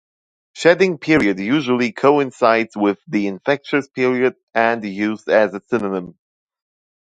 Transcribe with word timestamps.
Shedding 0.53 0.97
period 0.97 1.37
usually 1.37 1.91
coincides 1.91 2.75
with 2.75 2.97
the 3.07 3.27
infectious 3.27 3.87
period 3.87 4.35
and 4.51 4.83
used 4.83 5.29
as 5.29 5.53
its 5.53 5.69
synonym. 5.69 6.17